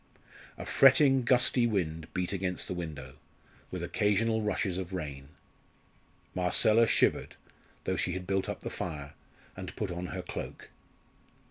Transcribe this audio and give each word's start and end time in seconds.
A 0.57 0.65
fretting, 0.65 1.21
gusty 1.21 1.67
wind 1.67 2.11
beat 2.15 2.33
against 2.33 2.67
the 2.67 2.73
window, 2.73 3.17
with 3.69 3.83
occasional 3.83 4.41
rushes 4.41 4.79
of 4.79 4.93
rain. 4.93 5.27
Marcella 6.33 6.87
shivered, 6.87 7.35
though 7.83 7.97
she 7.97 8.13
had 8.13 8.25
built 8.25 8.49
up 8.49 8.61
the 8.61 8.71
fire, 8.71 9.13
and 9.55 9.75
put 9.75 9.91
on 9.91 10.07
her 10.07 10.23
cloak. 10.23 10.69